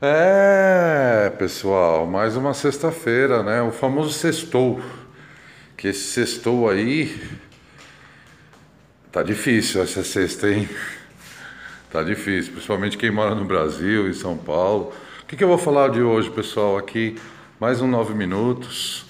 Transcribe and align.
É, 0.00 1.28
pessoal, 1.38 2.06
mais 2.06 2.36
uma 2.36 2.54
sexta-feira, 2.54 3.42
né? 3.42 3.60
O 3.62 3.72
famoso 3.72 4.12
sextou. 4.12 4.80
Que 5.76 5.88
esse 5.88 6.12
sextou 6.12 6.70
aí. 6.70 7.20
Tá 9.10 9.24
difícil 9.24 9.82
essa 9.82 10.04
sexta, 10.04 10.48
hein? 10.48 10.68
Tá 11.90 12.04
difícil, 12.04 12.52
principalmente 12.52 12.96
quem 12.96 13.10
mora 13.10 13.34
no 13.34 13.44
Brasil, 13.44 14.08
em 14.08 14.12
São 14.12 14.36
Paulo. 14.36 14.92
O 15.24 15.26
que, 15.26 15.36
que 15.36 15.42
eu 15.42 15.48
vou 15.48 15.58
falar 15.58 15.88
de 15.88 16.00
hoje, 16.00 16.30
pessoal? 16.30 16.78
Aqui, 16.78 17.18
mais 17.58 17.80
um 17.80 17.88
nove 17.88 18.14
minutos. 18.14 19.04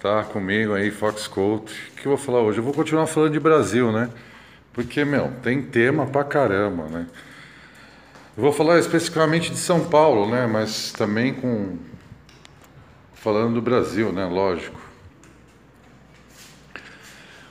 Tá 0.00 0.24
comigo 0.24 0.74
aí, 0.74 0.90
Fox 0.90 1.28
Coat. 1.28 1.72
O 1.92 1.94
que 1.94 2.06
eu 2.06 2.16
vou 2.16 2.18
falar 2.18 2.40
hoje? 2.40 2.58
Eu 2.58 2.64
vou 2.64 2.74
continuar 2.74 3.06
falando 3.06 3.34
de 3.34 3.40
Brasil, 3.40 3.92
né? 3.92 4.10
Porque, 4.72 5.04
meu, 5.04 5.30
tem 5.44 5.62
tema 5.62 6.06
pra 6.06 6.24
caramba, 6.24 6.88
né? 6.88 7.06
Eu 8.38 8.42
vou 8.42 8.52
falar 8.52 8.78
especificamente 8.78 9.50
de 9.50 9.56
São 9.56 9.84
Paulo, 9.86 10.30
né? 10.30 10.46
Mas 10.46 10.92
também 10.92 11.34
com 11.34 11.76
falando 13.12 13.54
do 13.54 13.60
Brasil, 13.60 14.12
né? 14.12 14.26
Lógico. 14.26 14.78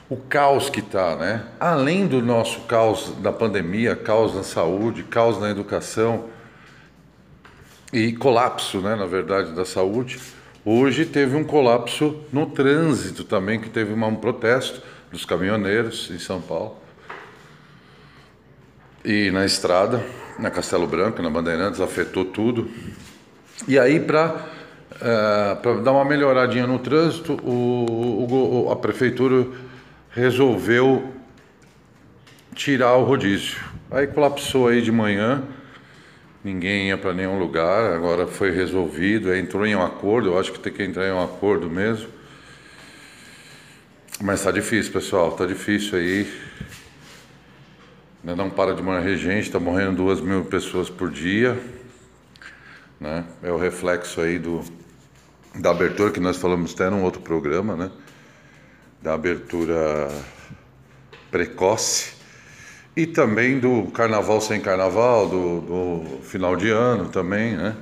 O 0.08 0.16
caos 0.16 0.70
que 0.70 0.80
está, 0.80 1.14
né? 1.14 1.44
Além 1.60 2.06
do 2.06 2.22
nosso 2.22 2.62
caos 2.62 3.12
da 3.18 3.30
pandemia, 3.30 3.94
caos 3.94 4.34
na 4.34 4.42
saúde, 4.42 5.02
caos 5.02 5.38
na 5.38 5.50
educação 5.50 6.30
e 7.92 8.14
colapso, 8.14 8.80
né? 8.80 8.96
Na 8.96 9.04
verdade, 9.04 9.52
da 9.52 9.66
saúde. 9.66 10.18
Hoje 10.64 11.04
teve 11.04 11.36
um 11.36 11.44
colapso 11.44 12.24
no 12.32 12.46
trânsito 12.46 13.24
também, 13.24 13.60
que 13.60 13.68
teve 13.68 13.92
um 13.92 14.16
protesto 14.16 14.80
dos 15.12 15.26
caminhoneiros 15.26 16.10
em 16.10 16.18
São 16.18 16.40
Paulo 16.40 16.78
e 19.04 19.30
na 19.30 19.44
estrada 19.44 20.02
na 20.38 20.50
Castelo 20.50 20.86
Branco, 20.86 21.20
na 21.20 21.30
Bandeirantes, 21.30 21.80
afetou 21.80 22.24
tudo. 22.24 22.70
E 23.66 23.78
aí, 23.78 23.98
para 23.98 24.46
é, 25.00 25.82
dar 25.82 25.92
uma 25.92 26.04
melhoradinha 26.04 26.66
no 26.66 26.78
trânsito, 26.78 27.34
o, 27.44 28.66
o, 28.66 28.72
a 28.72 28.76
prefeitura 28.76 29.46
resolveu 30.10 31.12
tirar 32.54 32.94
o 32.96 33.04
rodízio. 33.04 33.58
Aí 33.90 34.06
colapsou 34.06 34.68
aí 34.68 34.82
de 34.82 34.92
manhã, 34.92 35.42
ninguém 36.42 36.88
ia 36.88 36.98
para 36.98 37.12
nenhum 37.12 37.38
lugar, 37.38 37.92
agora 37.92 38.26
foi 38.26 38.50
resolvido, 38.50 39.34
entrou 39.34 39.66
em 39.66 39.74
um 39.74 39.82
acordo, 39.82 40.28
eu 40.28 40.38
acho 40.38 40.52
que 40.52 40.58
tem 40.58 40.72
que 40.72 40.82
entrar 40.82 41.06
em 41.06 41.12
um 41.12 41.22
acordo 41.22 41.70
mesmo. 41.70 42.08
Mas 44.20 44.42
tá 44.42 44.50
difícil, 44.50 44.92
pessoal, 44.92 45.32
tá 45.32 45.46
difícil 45.46 45.96
aí. 45.96 46.26
Né, 48.28 48.34
não 48.34 48.50
para 48.50 48.74
de 48.74 48.82
morrer 48.82 49.16
gente, 49.16 49.44
está 49.44 49.58
morrendo 49.58 49.96
duas 49.96 50.20
mil 50.20 50.44
pessoas 50.44 50.90
por 50.90 51.10
dia. 51.10 51.58
Né? 53.00 53.24
É 53.42 53.50
o 53.50 53.56
reflexo 53.56 54.20
aí 54.20 54.38
do, 54.38 54.62
da 55.54 55.70
abertura 55.70 56.10
que 56.10 56.20
nós 56.20 56.36
falamos 56.36 56.74
até 56.74 56.90
num 56.90 57.04
outro 57.04 57.22
programa, 57.22 57.74
né? 57.74 57.90
Da 59.00 59.14
abertura 59.14 60.10
precoce 61.30 62.12
e 62.94 63.06
também 63.06 63.58
do 63.58 63.84
carnaval 63.92 64.42
sem 64.42 64.60
carnaval, 64.60 65.26
do, 65.26 65.60
do 65.62 66.18
final 66.20 66.54
de 66.54 66.68
ano 66.68 67.08
também, 67.08 67.56
né? 67.56 67.74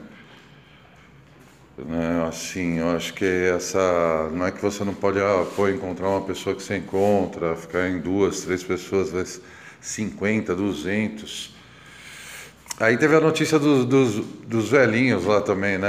né? 1.76 2.24
Assim, 2.28 2.78
eu 2.78 2.90
acho 2.90 3.14
que 3.14 3.24
essa. 3.24 4.30
Não 4.32 4.46
é 4.46 4.52
que 4.52 4.62
você 4.62 4.84
não 4.84 4.94
pode 4.94 5.18
ah, 5.18 5.44
pô, 5.56 5.68
encontrar 5.68 6.08
uma 6.08 6.20
pessoa 6.20 6.54
que 6.54 6.62
você 6.62 6.76
encontra, 6.76 7.56
ficar 7.56 7.88
em 7.88 7.98
duas, 7.98 8.42
três 8.42 8.62
pessoas, 8.62 9.10
50, 9.86 10.54
200. 10.54 11.54
Aí 12.80 12.98
teve 12.98 13.14
a 13.14 13.20
notícia 13.20 13.56
dos, 13.56 13.84
dos, 13.84 14.16
dos 14.44 14.68
velhinhos 14.68 15.24
lá 15.24 15.40
também, 15.40 15.78
né? 15.78 15.88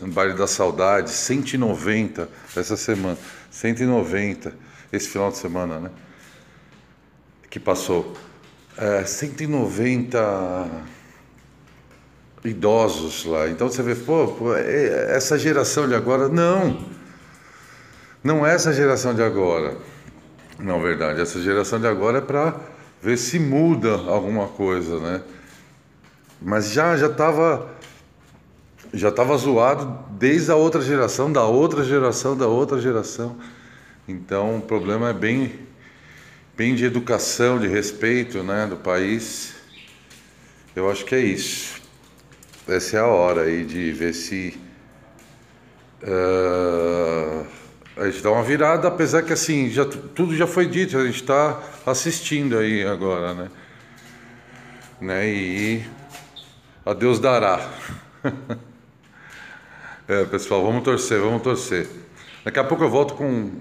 No 0.00 0.08
baile 0.08 0.32
da 0.32 0.46
saudade, 0.46 1.10
190 1.10 2.28
essa 2.56 2.76
semana. 2.78 3.18
190 3.50 4.54
esse 4.90 5.08
final 5.08 5.30
de 5.30 5.36
semana, 5.36 5.78
né? 5.78 5.90
Que 7.50 7.60
passou. 7.60 8.16
É, 8.76 9.04
190 9.04 10.70
idosos 12.42 13.26
lá. 13.26 13.48
Então 13.48 13.68
você 13.68 13.82
vê, 13.82 13.94
pô, 13.94 14.28
pô, 14.28 14.56
é, 14.56 15.14
essa 15.14 15.38
geração 15.38 15.86
de 15.86 15.94
agora. 15.94 16.26
Não! 16.26 16.88
Não 18.24 18.46
é 18.46 18.54
essa 18.54 18.72
geração 18.72 19.14
de 19.14 19.22
agora. 19.22 19.76
Não, 20.58 20.80
verdade. 20.80 21.20
Essa 21.20 21.38
geração 21.40 21.78
de 21.78 21.86
agora 21.86 22.18
é 22.18 22.22
para 22.22 22.79
ver 23.02 23.16
se 23.16 23.38
muda 23.38 23.94
alguma 23.94 24.48
coisa, 24.48 24.98
né? 24.98 25.22
Mas 26.40 26.72
já 26.72 26.96
já 26.96 27.06
estava 27.06 27.70
já 28.92 29.08
estava 29.08 29.36
zoado 29.36 29.98
desde 30.18 30.50
a 30.50 30.56
outra 30.56 30.80
geração, 30.80 31.32
da 31.32 31.44
outra 31.44 31.84
geração, 31.84 32.36
da 32.36 32.46
outra 32.46 32.80
geração. 32.80 33.36
Então 34.08 34.58
o 34.58 34.60
problema 34.60 35.10
é 35.10 35.12
bem 35.12 35.68
bem 36.56 36.74
de 36.74 36.84
educação, 36.84 37.58
de 37.58 37.66
respeito, 37.66 38.42
né, 38.42 38.66
do 38.66 38.76
país. 38.76 39.54
Eu 40.76 40.90
acho 40.90 41.04
que 41.06 41.14
é 41.14 41.20
isso. 41.20 41.80
Essa 42.68 42.98
é 42.98 43.00
a 43.00 43.06
hora 43.06 43.42
aí 43.42 43.64
de 43.64 43.92
ver 43.92 44.12
se 44.12 44.60
uh, 46.02 47.46
a 47.96 48.10
gente 48.10 48.22
dá 48.22 48.30
uma 48.30 48.42
virada, 48.42 48.88
apesar 48.88 49.22
que 49.22 49.32
assim, 49.32 49.70
já, 49.70 49.84
tudo 49.84 50.36
já 50.36 50.46
foi 50.46 50.66
dito, 50.66 50.98
a 50.98 51.04
gente 51.04 51.22
está 51.22 51.60
assistindo 51.86 52.58
aí 52.58 52.84
agora, 52.84 53.34
né? 53.34 53.50
né? 55.00 55.28
E 55.28 55.84
a 56.84 56.92
Deus 56.92 57.18
dará. 57.18 57.70
é, 60.06 60.24
pessoal, 60.24 60.64
vamos 60.64 60.84
torcer, 60.84 61.20
vamos 61.20 61.42
torcer. 61.42 61.88
Daqui 62.44 62.58
a 62.58 62.64
pouco 62.64 62.84
eu 62.84 62.90
volto 62.90 63.14
com 63.14 63.52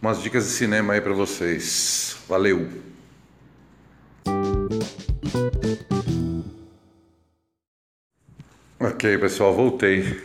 umas 0.00 0.22
dicas 0.22 0.44
de 0.44 0.50
cinema 0.50 0.94
aí 0.94 1.00
para 1.00 1.12
vocês. 1.12 2.16
Valeu! 2.28 2.68
Ok, 8.78 9.18
pessoal, 9.18 9.54
voltei. 9.54 10.22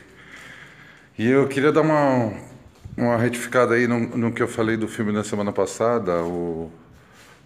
E 1.17 1.27
eu 1.27 1.47
queria 1.47 1.71
dar 1.71 1.81
uma 1.81 2.50
uma 2.97 3.17
retificada 3.17 3.75
aí 3.75 3.87
no, 3.87 3.99
no, 3.99 4.31
que 4.31 4.41
eu 4.41 4.47
falei 4.47 4.77
do 4.77 4.87
filme 4.87 5.13
da 5.13 5.23
semana 5.23 5.51
passada, 5.51 6.21
o 6.21 6.71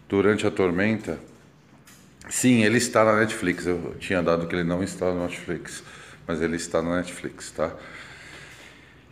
Durante 0.07 0.45
a 0.45 0.51
Tormenta. 0.51 1.17
Sim, 2.29 2.63
ele 2.63 2.77
está 2.77 3.03
na 3.03 3.17
Netflix. 3.17 3.65
Eu 3.65 3.95
tinha 3.99 4.21
dado 4.21 4.47
que 4.47 4.55
ele 4.55 4.63
não 4.63 4.83
está 4.83 5.13
na 5.13 5.23
Netflix, 5.23 5.83
mas 6.27 6.41
ele 6.41 6.55
está 6.55 6.81
na 6.81 6.97
Netflix, 6.97 7.51
tá? 7.51 7.71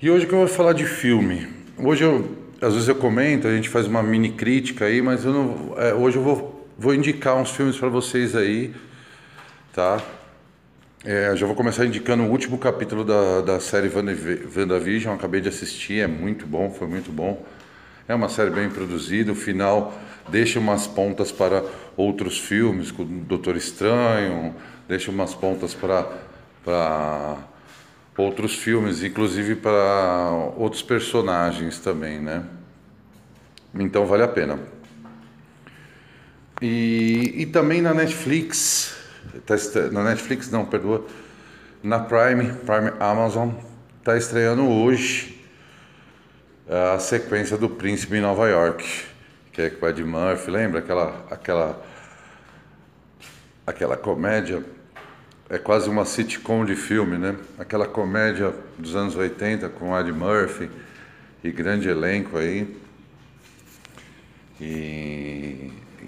E 0.02 0.10
hoje 0.10 0.28
que 0.28 0.34
eu 0.34 0.40
vou 0.40 0.48
falar 0.48 0.74
de 0.74 0.86
filme. 0.86 1.48
Hoje 1.78 2.04
eu, 2.04 2.38
às 2.62 2.74
vezes 2.74 2.88
eu 2.88 2.96
comento, 2.96 3.48
a 3.48 3.56
gente 3.56 3.70
faz 3.70 3.88
uma 3.88 4.04
mini 4.04 4.32
crítica 4.32 4.86
aí, 4.86 5.02
mas 5.02 5.26
eu 5.26 5.34
não, 5.34 5.74
é, 5.78 5.94
hoje 5.94 6.18
eu 6.18 6.24
vou, 6.24 6.70
vou 6.78 6.94
indicar 6.94 7.36
uns 7.36 7.52
filmes 7.52 7.78
para 7.78 7.90
vocês 7.90 8.36
aí, 8.36 8.74
tá? 9.74 10.02
É, 11.06 11.36
já 11.36 11.46
vou 11.46 11.54
começar 11.54 11.86
indicando 11.86 12.24
o 12.24 12.30
último 12.30 12.58
capítulo 12.58 13.04
da, 13.04 13.42
da 13.42 13.60
série 13.60 13.90
WandaVision. 13.90 15.14
Acabei 15.14 15.42
de 15.42 15.50
assistir, 15.50 16.00
é 16.00 16.08
muito 16.08 16.48
bom, 16.48 16.72
foi 16.72 16.88
muito 16.88 17.12
bom. 17.12 17.46
É 18.08 18.16
uma 18.16 18.30
série 18.30 18.50
bem 18.50 18.70
produzida. 18.70 19.34
O 19.34 19.36
final 19.36 19.94
deixa 20.30 20.60
umas 20.60 20.88
pontas 20.88 21.30
para 21.30 21.62
outros 21.98 22.40
filmes, 22.40 22.90
com 22.90 23.04
o 23.04 23.06
Doutor 23.06 23.58
Estranho, 23.58 24.56
deixa 24.88 25.12
umas 25.12 25.36
pontas 25.36 25.74
para, 25.74 26.08
para 26.64 27.38
outros 28.16 28.56
filmes, 28.56 29.04
inclusive 29.04 29.56
para 29.56 30.54
outros 30.56 30.82
personagens 30.82 31.80
também, 31.80 32.18
né? 32.18 32.46
Então 33.76 34.06
vale 34.06 34.24
a 34.24 34.28
pena. 34.30 34.58
E, 36.62 37.34
e 37.40 37.46
também 37.46 37.82
na 37.82 37.94
Netflix 37.94 38.93
tá 39.46 39.56
na 39.92 40.04
Netflix 40.04 40.50
não, 40.50 40.66
perdoa, 40.66 41.06
na 41.82 42.00
Prime, 42.00 42.54
Prime 42.66 42.94
Amazon, 43.00 43.50
está 44.00 44.18
estreando 44.18 44.68
hoje 44.68 45.42
a 46.70 47.00
sequência 47.00 47.58
do 47.58 47.70
Príncipe 47.70 48.16
em 48.16 48.22
Nova 48.22 48.48
York, 48.48 49.06
que 49.52 49.62
é 49.62 49.70
com 49.70 49.88
Ed 49.88 50.04
Murphy, 50.04 50.52
lembra 50.52 50.80
aquela 50.80 51.26
aquela 51.30 51.86
aquela 53.66 53.98
comédia 53.98 54.64
é 55.50 55.58
quase 55.58 55.90
uma 55.90 56.06
sitcom 56.06 56.66
de 56.66 56.76
filme, 56.76 57.18
né? 57.18 57.36
Aquela 57.60 57.88
comédia 57.88 58.54
dos 58.78 58.96
anos 58.96 59.16
80 59.16 59.70
com 59.70 59.98
Ed 59.98 60.12
Murphy 60.12 60.70
e 61.44 61.52
grande 61.52 61.88
elenco 61.90 62.38
aí. 62.38 62.76
E 64.60 65.33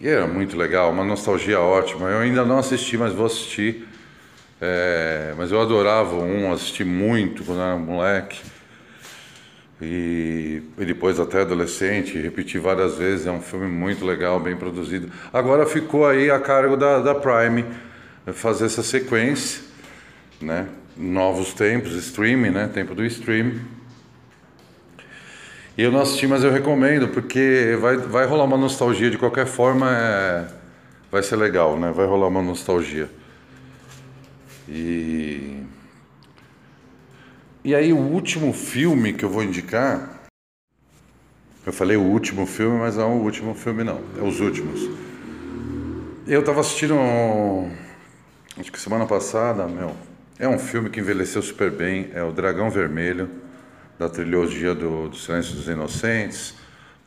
e 0.05 0.07
era 0.07 0.27
muito 0.27 0.55
legal, 0.55 0.91
uma 0.91 1.03
nostalgia 1.03 1.59
ótima. 1.59 2.07
Eu 2.07 2.19
ainda 2.19 2.45
não 2.45 2.59
assisti, 2.59 2.95
mas 2.95 3.11
vou 3.11 3.25
assistir. 3.25 3.87
É, 4.61 5.33
mas 5.35 5.51
eu 5.51 5.59
adorava 5.59 6.15
um, 6.15 6.53
assisti 6.53 6.83
muito 6.83 7.43
quando 7.43 7.59
era 7.59 7.75
moleque. 7.75 8.39
E, 9.81 10.61
e, 10.77 10.85
depois 10.85 11.19
até 11.19 11.41
adolescente, 11.41 12.19
repeti 12.19 12.59
várias 12.59 12.99
vezes. 12.99 13.25
É 13.25 13.31
um 13.31 13.41
filme 13.41 13.65
muito 13.65 14.05
legal, 14.05 14.39
bem 14.39 14.55
produzido. 14.55 15.11
Agora 15.33 15.65
ficou 15.65 16.05
aí 16.05 16.29
a 16.29 16.39
cargo 16.39 16.77
da, 16.77 16.99
da 16.99 17.15
Prime 17.15 17.65
fazer 18.31 18.65
essa 18.65 18.83
sequência. 18.83 19.63
né? 20.39 20.67
Novos 20.95 21.51
tempos, 21.51 21.93
streaming, 21.95 22.51
né? 22.51 22.69
Tempo 22.71 22.93
do 22.93 23.03
stream. 23.03 23.53
Eu 25.77 25.91
não 25.91 25.99
assisti, 25.99 26.25
mas 26.25 26.41
eu 26.41 26.51
recomendo, 26.51 27.09
porque 27.09 27.77
vai, 27.81 27.97
vai 27.97 28.25
rolar 28.25 28.45
uma 28.45 28.55
nostalgia 28.55 29.11
de 29.11 29.17
qualquer 29.17 29.45
forma, 29.45 29.91
é, 29.91 30.47
vai 31.11 31.21
ser 31.21 31.35
legal, 31.35 31.77
né? 31.77 31.91
Vai 31.91 32.05
rolar 32.05 32.27
uma 32.29 32.41
nostalgia. 32.41 33.09
E. 34.69 35.63
E 37.61 37.75
aí, 37.75 37.91
o 37.91 37.97
último 37.97 38.53
filme 38.53 39.11
que 39.11 39.25
eu 39.25 39.29
vou 39.29 39.43
indicar. 39.43 40.29
Eu 41.65 41.73
falei 41.73 41.97
o 41.97 42.03
último 42.03 42.45
filme, 42.45 42.79
mas 42.79 42.95
não 42.95 43.03
é 43.03 43.07
o 43.07 43.21
último 43.21 43.53
filme, 43.53 43.83
não. 43.83 43.99
É 44.17 44.21
os 44.21 44.39
últimos. 44.39 44.89
Eu 46.25 46.41
tava 46.41 46.61
assistindo. 46.61 46.95
Acho 48.57 48.71
que 48.71 48.79
semana 48.79 49.05
passada, 49.05 49.67
meu. 49.67 49.93
É 50.39 50.47
um 50.47 50.57
filme 50.57 50.89
que 50.89 51.01
envelheceu 51.01 51.41
super 51.41 51.69
bem. 51.69 52.09
É 52.13 52.23
o 52.23 52.31
Dragão 52.31 52.69
Vermelho 52.69 53.43
da 53.97 54.09
trilogia 54.09 54.75
do, 54.75 55.09
do 55.09 55.15
Silêncio 55.15 55.55
dos 55.55 55.67
Inocentes, 55.67 56.55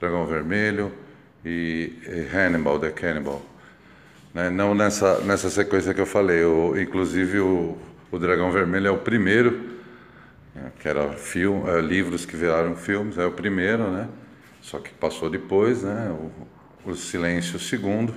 Dragão 0.01 0.27
Vermelho 0.27 0.93
e, 1.45 1.93
e 2.07 2.37
Hannibal, 2.37 2.79
The 2.79 2.91
Cannibal. 2.91 3.43
Né? 4.33 4.51
Não 4.51 4.75
nessa, 4.75 5.19
nessa 5.21 5.51
sequência 5.51 5.93
que 5.93 6.01
eu 6.01 6.07
falei, 6.07 6.45
o, 6.45 6.79
inclusive 6.81 7.41
o, 7.41 7.77
o 8.11 8.19
Dragão 8.19 8.51
Vermelho 8.51 8.89
é 8.89 8.91
o 8.91 8.99
primeiro, 8.99 9.79
né? 10.55 10.73
que 10.81 10.89
era 10.89 11.11
filme, 11.13 11.69
é, 11.69 11.81
livros 11.81 12.25
que 12.25 12.37
viraram 12.37 12.77
filmes, 12.77 13.19
é 13.19 13.27
o 13.27 13.33
primeiro, 13.33 13.91
né? 13.91 14.09
Só 14.61 14.79
que 14.79 14.91
passou 14.91 15.31
depois, 15.31 15.83
né? 15.83 16.11
O, 16.85 16.91
o 16.91 16.97
Silêncio 16.97 17.57
o 17.57 17.61
segundo, 17.61 18.15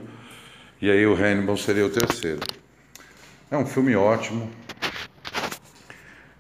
e 0.82 0.90
aí 0.90 1.06
o 1.06 1.14
Hannibal 1.14 1.58
seria 1.58 1.86
o 1.86 1.90
terceiro. 1.90 2.40
É 3.50 3.58
um 3.58 3.66
filme 3.66 3.96
ótimo, 3.96 4.50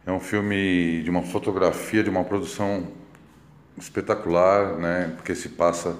é 0.06 0.12
um 0.12 0.20
filme 0.20 1.02
de 1.04 1.10
uma 1.10 1.22
fotografia, 1.22 2.04
de 2.04 2.10
uma 2.10 2.24
produção 2.24 2.88
espetacular, 3.78 4.78
né? 4.78 5.14
Porque 5.16 5.36
se 5.36 5.50
passa 5.50 5.96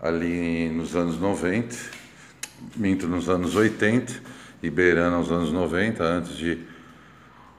ali 0.00 0.68
nos 0.68 0.94
anos 0.94 1.18
90, 1.18 1.74
minto 2.76 3.06
nos 3.06 3.28
anos 3.28 3.56
80 3.56 4.12
e 4.62 4.68
beirando 4.68 5.16
aos 5.16 5.30
anos 5.30 5.50
90, 5.50 6.02
antes 6.02 6.36
de, 6.36 6.58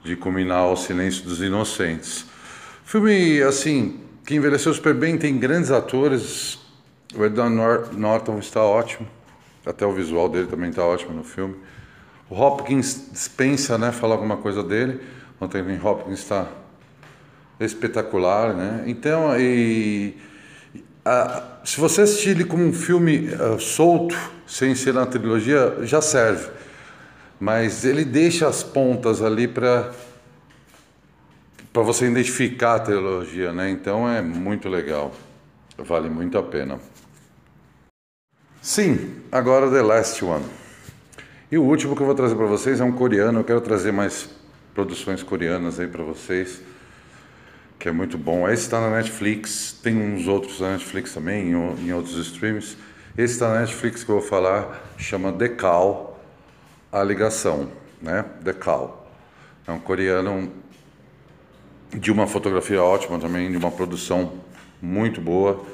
de 0.04 0.16
culminar 0.16 0.66
o 0.66 0.76
Silêncio 0.76 1.24
dos 1.24 1.42
Inocentes. 1.42 2.26
Filme, 2.84 3.42
assim, 3.42 4.00
que 4.24 4.36
envelheceu 4.36 4.72
super 4.72 4.94
bem, 4.94 5.18
tem 5.18 5.36
grandes 5.36 5.72
atores. 5.72 6.58
O 7.14 7.24
Edward 7.24 7.96
Norton 7.96 8.38
está 8.38 8.62
ótimo, 8.62 9.08
até 9.64 9.84
o 9.84 9.92
visual 9.92 10.28
dele 10.28 10.46
também 10.46 10.70
está 10.70 10.84
ótimo 10.84 11.12
no 11.12 11.24
filme. 11.24 11.56
O 12.30 12.40
Hopkins 12.40 13.08
dispensa, 13.10 13.76
né, 13.78 13.90
falar 13.90 14.14
alguma 14.14 14.36
coisa 14.36 14.62
dele. 14.62 15.00
Anthony 15.40 15.78
Hopkins 15.82 16.20
está 16.20 16.48
espetacular, 17.60 18.54
né? 18.54 18.84
Então, 18.86 19.38
e, 19.38 20.16
a, 21.04 21.58
se 21.64 21.80
você 21.80 22.02
assistir 22.02 22.30
ele 22.30 22.44
como 22.44 22.64
um 22.64 22.72
filme 22.72 23.28
uh, 23.34 23.58
solto, 23.58 24.16
sem 24.46 24.74
ser 24.74 24.94
na 24.94 25.06
trilogia, 25.06 25.78
já 25.82 26.00
serve. 26.00 26.50
Mas 27.38 27.84
ele 27.84 28.04
deixa 28.04 28.48
as 28.48 28.62
pontas 28.62 29.22
ali 29.22 29.46
para 29.46 29.92
para 31.72 31.82
você 31.82 32.06
identificar 32.06 32.76
a 32.76 32.78
trilogia, 32.78 33.52
né? 33.52 33.68
Então 33.68 34.08
é 34.08 34.22
muito 34.22 34.66
legal, 34.66 35.12
vale 35.76 36.08
muito 36.08 36.38
a 36.38 36.42
pena. 36.42 36.80
Sim, 38.62 39.16
agora 39.30 39.70
The 39.70 39.82
Last 39.82 40.24
One. 40.24 40.46
E 41.52 41.58
o 41.58 41.62
último 41.62 41.94
que 41.94 42.00
eu 42.00 42.06
vou 42.06 42.14
trazer 42.14 42.34
para 42.34 42.46
vocês 42.46 42.80
é 42.80 42.84
um 42.84 42.92
coreano. 42.92 43.40
Eu 43.40 43.44
quero 43.44 43.60
trazer 43.60 43.92
mais 43.92 44.28
produções 44.76 45.22
coreanas 45.22 45.80
aí 45.80 45.88
para 45.88 46.04
vocês, 46.04 46.60
que 47.78 47.88
é 47.88 47.92
muito 47.92 48.18
bom. 48.18 48.46
Esse 48.46 48.64
está 48.64 48.78
na 48.78 48.90
Netflix, 48.90 49.74
tem 49.82 49.96
uns 49.96 50.28
outros 50.28 50.60
na 50.60 50.72
Netflix 50.72 51.14
também, 51.14 51.50
em, 51.50 51.86
em 51.86 51.92
outros 51.94 52.14
streams. 52.18 52.76
Esse 53.16 53.32
está 53.32 53.54
na 53.54 53.60
Netflix 53.60 54.04
que 54.04 54.10
eu 54.10 54.20
vou 54.20 54.28
falar, 54.28 54.86
chama 54.98 55.32
Decal, 55.32 56.22
a 56.92 57.02
ligação, 57.02 57.70
né? 58.02 58.26
Decal. 58.42 59.10
É 59.66 59.72
um 59.72 59.78
coreano 59.78 60.52
de 61.90 62.12
uma 62.12 62.26
fotografia 62.26 62.82
ótima 62.82 63.18
também, 63.18 63.50
de 63.50 63.56
uma 63.56 63.70
produção 63.70 64.34
muito 64.82 65.22
boa. 65.22 65.64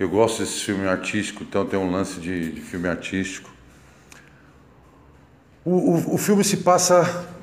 Eu 0.00 0.08
gosto 0.08 0.40
desse 0.40 0.64
filme 0.64 0.84
artístico, 0.88 1.44
então 1.44 1.64
tem 1.64 1.78
um 1.78 1.92
lance 1.92 2.18
de, 2.18 2.50
de 2.50 2.60
filme 2.60 2.88
artístico. 2.88 3.48
O, 5.64 5.70
o, 5.70 6.14
o 6.14 6.18
filme 6.18 6.42
se 6.42 6.56
passa 6.56 7.38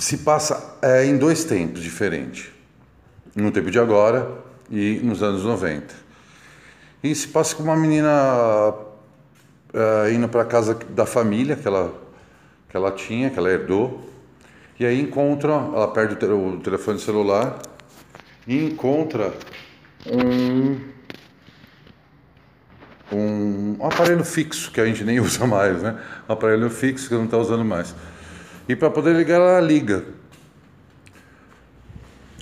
se 0.00 0.18
passa 0.18 0.78
é, 0.80 1.04
em 1.04 1.18
dois 1.18 1.44
tempos 1.44 1.82
diferentes. 1.82 2.50
No 3.36 3.52
tempo 3.52 3.70
de 3.70 3.78
agora 3.78 4.28
e 4.70 4.98
nos 5.04 5.22
anos 5.22 5.44
90. 5.44 5.94
E 7.02 7.14
se 7.14 7.28
passa 7.28 7.54
com 7.54 7.62
uma 7.62 7.76
menina 7.76 8.74
é, 9.72 10.12
indo 10.12 10.28
para 10.28 10.44
casa 10.44 10.74
da 10.74 11.06
família 11.06 11.54
que 11.54 11.68
ela, 11.68 11.94
que 12.68 12.76
ela 12.76 12.90
tinha, 12.90 13.30
que 13.30 13.38
ela 13.38 13.50
herdou. 13.50 14.00
E 14.78 14.86
aí 14.86 15.00
encontra, 15.00 15.52
ela 15.52 15.88
perde 15.88 16.14
o, 16.24 16.58
telefone 16.60 16.98
celular 16.98 17.60
e 18.46 18.64
encontra 18.64 19.34
um, 20.06 20.80
um 23.12 23.76
aparelho 23.86 24.24
fixo 24.24 24.72
que 24.72 24.80
a 24.80 24.86
gente 24.86 25.04
nem 25.04 25.20
usa 25.20 25.46
mais, 25.46 25.82
né? 25.82 26.00
Um 26.26 26.32
aparelho 26.32 26.70
fixo 26.70 27.08
que 27.08 27.14
não 27.14 27.26
está 27.26 27.36
usando 27.36 27.64
mais. 27.64 27.94
E 28.70 28.76
para 28.76 28.88
poder 28.88 29.16
ligar, 29.16 29.40
ela 29.40 29.60
liga 29.60 30.04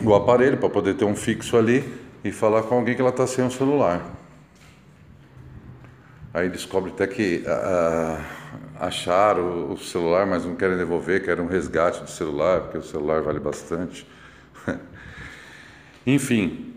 o 0.04 0.14
aparelho 0.14 0.58
para 0.58 0.68
poder 0.68 0.92
ter 0.92 1.06
um 1.06 1.16
fixo 1.16 1.56
ali 1.56 1.82
e 2.22 2.30
falar 2.30 2.64
com 2.64 2.74
alguém 2.74 2.94
que 2.94 3.00
ela 3.00 3.08
está 3.08 3.26
sem 3.26 3.46
o 3.46 3.50
celular. 3.50 4.04
Aí 6.34 6.50
descobre 6.50 6.90
até 6.90 7.06
que 7.06 7.42
acharam 8.78 9.72
o 9.72 9.78
celular, 9.78 10.26
mas 10.26 10.44
não 10.44 10.54
querem 10.54 10.76
devolver, 10.76 11.24
querem 11.24 11.42
um 11.42 11.48
resgate 11.48 12.02
do 12.02 12.10
celular, 12.10 12.60
porque 12.60 12.76
o 12.76 12.82
celular 12.82 13.22
vale 13.22 13.40
bastante. 13.40 14.06
Enfim, 16.06 16.74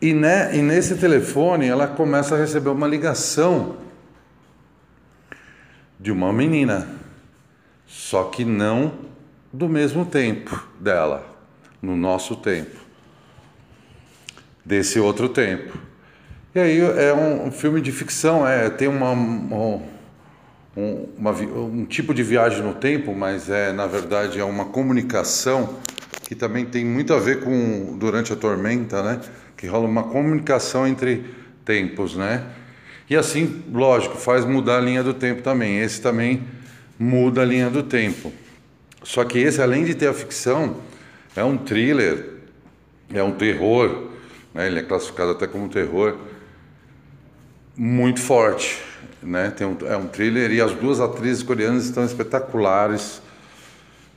e, 0.00 0.14
né, 0.14 0.56
e 0.56 0.62
nesse 0.62 0.94
telefone 0.98 1.66
ela 1.66 1.88
começa 1.88 2.36
a 2.36 2.38
receber 2.38 2.68
uma 2.68 2.86
ligação 2.86 3.76
de 5.98 6.12
uma 6.12 6.32
menina 6.32 7.02
só 7.86 8.24
que 8.24 8.44
não 8.44 8.92
do 9.52 9.68
mesmo 9.68 10.04
tempo 10.04 10.66
dela, 10.80 11.26
no 11.80 11.96
nosso 11.96 12.36
tempo, 12.36 12.76
desse 14.64 14.98
outro 14.98 15.28
tempo. 15.28 15.78
E 16.54 16.58
aí 16.58 16.80
é 16.80 17.12
um, 17.12 17.48
um 17.48 17.52
filme 17.52 17.80
de 17.80 17.92
ficção, 17.92 18.46
é 18.46 18.70
tem 18.70 18.88
uma, 18.88 19.10
um, 19.10 19.82
uma, 21.16 21.30
um 21.30 21.84
tipo 21.84 22.12
de 22.12 22.22
viagem 22.22 22.62
no 22.62 22.74
tempo, 22.74 23.14
mas 23.14 23.48
é 23.48 23.72
na 23.72 23.86
verdade 23.86 24.38
é 24.38 24.44
uma 24.44 24.66
comunicação 24.66 25.78
que 26.26 26.34
também 26.34 26.64
tem 26.64 26.84
muito 26.84 27.12
a 27.12 27.18
ver 27.18 27.40
com 27.40 27.96
durante 27.98 28.32
a 28.32 28.36
tormenta, 28.36 29.02
né? 29.02 29.20
Que 29.56 29.66
rola 29.66 29.86
uma 29.86 30.04
comunicação 30.04 30.86
entre 30.86 31.24
tempos, 31.64 32.16
né? 32.16 32.44
E 33.08 33.16
assim, 33.16 33.62
lógico, 33.70 34.16
faz 34.16 34.44
mudar 34.44 34.78
a 34.78 34.80
linha 34.80 35.02
do 35.02 35.12
tempo 35.12 35.42
também. 35.42 35.78
Esse 35.78 36.00
também 36.00 36.42
muda 36.98 37.42
a 37.42 37.44
linha 37.44 37.70
do 37.70 37.82
tempo. 37.82 38.32
Só 39.02 39.24
que 39.24 39.38
esse, 39.38 39.60
além 39.60 39.84
de 39.84 39.94
ter 39.94 40.08
a 40.08 40.14
ficção, 40.14 40.76
é 41.36 41.44
um 41.44 41.58
thriller, 41.58 42.30
é 43.12 43.22
um 43.22 43.32
terror, 43.32 44.08
né? 44.54 44.66
ele 44.66 44.78
é 44.78 44.82
classificado 44.82 45.32
até 45.32 45.46
como 45.46 45.68
terror, 45.68 46.16
muito 47.76 48.20
forte. 48.20 48.80
Né? 49.22 49.50
Tem 49.50 49.66
um, 49.66 49.76
é 49.86 49.96
um 49.96 50.06
thriller 50.06 50.50
e 50.52 50.60
as 50.60 50.72
duas 50.72 51.00
atrizes 51.00 51.42
coreanas 51.42 51.84
estão 51.84 52.04
espetaculares. 52.04 53.20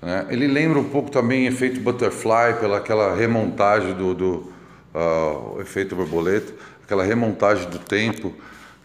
Né? 0.01 0.27
Ele 0.29 0.47
lembra 0.47 0.79
um 0.79 0.89
pouco 0.89 1.09
também 1.09 1.47
efeito 1.47 1.79
butterfly, 1.79 2.59
pela 2.59 2.77
aquela 2.77 3.15
remontagem 3.15 3.93
do, 3.93 4.13
do 4.13 4.53
uh, 4.93 5.59
efeito 5.59 5.95
borboleta, 5.95 6.53
aquela 6.83 7.03
remontagem 7.03 7.69
do 7.69 7.79
tempo, 7.79 8.33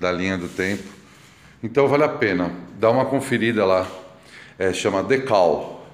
da 0.00 0.11
linha 0.11 0.38
do 0.38 0.49
tempo. 0.49 1.01
Então 1.62 1.87
vale 1.87 2.04
a 2.04 2.09
pena, 2.09 2.50
dá 2.78 2.90
uma 2.90 3.04
conferida 3.04 3.64
lá. 3.64 3.87
É, 4.59 4.73
chama 4.73 5.02
Decal. 5.02 5.87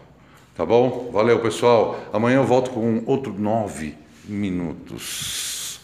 Tá 0.57 0.67
bom? 0.67 1.11
Valeu, 1.13 1.39
pessoal. 1.41 2.01
Amanhã 2.13 2.39
eu 2.39 2.45
volto 2.45 2.71
com 2.71 3.03
outro 3.07 3.33
nove 3.33 3.97
minutos. 4.25 5.81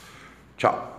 Tchau. 0.57 0.94